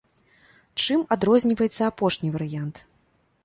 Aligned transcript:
Чым 0.85 1.03
адрозніваецца 1.17 1.83
апошні 1.91 2.35
варыянт? 2.37 2.85